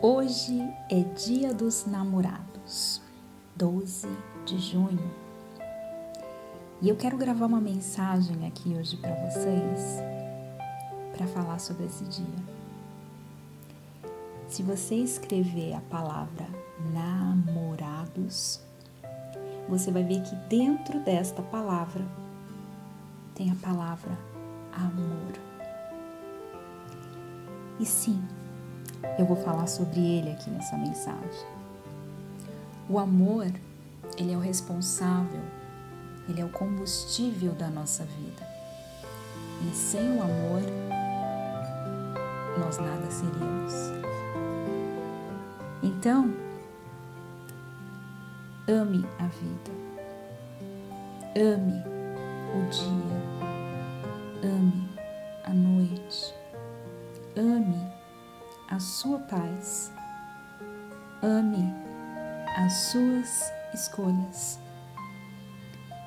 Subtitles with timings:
[0.00, 3.02] Hoje é Dia dos Namorados,
[3.56, 4.06] 12
[4.46, 5.10] de junho.
[6.80, 9.96] E eu quero gravar uma mensagem aqui hoje para vocês
[11.16, 12.44] para falar sobre esse dia.
[14.48, 16.46] Se você escrever a palavra
[16.94, 18.60] namorados,
[19.68, 22.06] você vai ver que dentro desta palavra
[23.34, 24.16] tem a palavra
[24.72, 25.32] amor.
[27.80, 28.22] E sim,
[29.18, 31.46] eu vou falar sobre ele aqui nessa mensagem.
[32.88, 33.46] O amor,
[34.16, 35.40] ele é o responsável,
[36.28, 38.46] ele é o combustível da nossa vida.
[39.66, 40.62] E sem o amor,
[42.58, 43.72] nós nada seríamos.
[45.82, 46.32] Então,
[48.68, 49.78] ame a vida.
[51.36, 51.82] Ame
[52.54, 53.37] o dia.
[61.22, 61.74] Ame
[62.56, 64.60] as suas escolhas.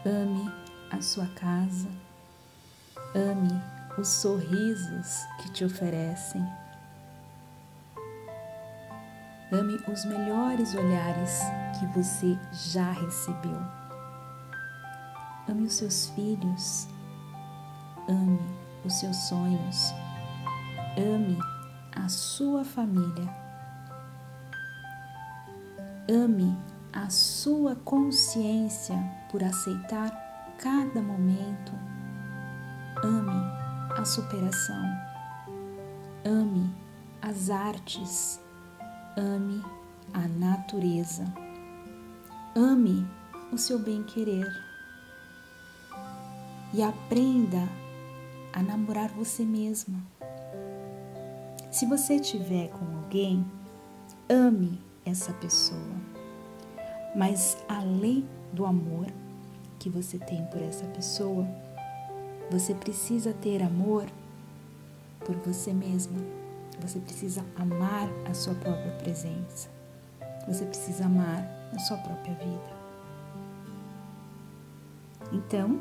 [0.06, 0.50] Ame
[0.90, 1.90] a sua casa.
[3.14, 3.62] Ame
[3.98, 6.42] os sorrisos que te oferecem.
[9.52, 11.42] Ame os melhores olhares
[11.78, 13.62] que você já recebeu.
[15.50, 16.88] Ame os seus filhos.
[18.08, 18.40] Ame
[18.86, 19.94] os seus sonhos.
[20.98, 21.38] Ame
[21.98, 23.41] a sua família.
[26.12, 26.58] Ame
[26.92, 28.98] a sua consciência
[29.32, 30.12] por aceitar
[30.58, 31.72] cada momento.
[33.02, 33.32] Ame
[33.98, 34.84] a superação.
[36.26, 36.70] Ame
[37.22, 38.42] as artes.
[39.16, 39.64] Ame
[40.14, 41.24] a natureza.
[42.58, 43.08] Ame
[43.54, 44.52] o seu bem-querer.
[46.74, 47.70] E aprenda
[48.52, 49.98] a namorar você mesma.
[51.72, 53.50] Se você estiver com alguém,
[54.30, 56.01] ame essa pessoa.
[57.16, 59.08] Mas além do amor
[59.80, 61.48] que você tem por essa pessoa,
[62.50, 64.06] você precisa ter amor
[65.26, 66.20] por você mesma.
[66.82, 69.70] Você precisa amar a sua própria presença.
[70.48, 72.82] Você precisa amar a sua própria vida.
[75.32, 75.80] Então,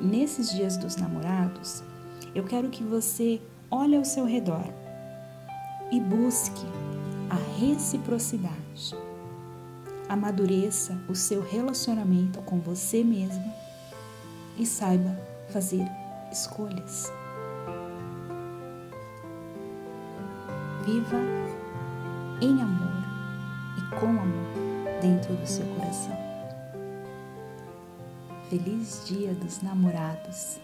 [0.00, 1.82] nesses dias dos namorados,
[2.34, 3.40] eu quero que você
[3.70, 4.64] olhe ao seu redor
[5.90, 6.66] e busque
[7.28, 8.94] a reciprocidade.
[10.12, 13.50] Amadureça o seu relacionamento com você mesma
[14.58, 15.18] e saiba
[15.48, 15.86] fazer
[16.30, 17.10] escolhas.
[20.84, 21.16] Viva
[22.42, 23.04] em amor
[23.78, 26.18] e com amor dentro do seu coração.
[28.50, 30.58] Feliz Dia dos Namorados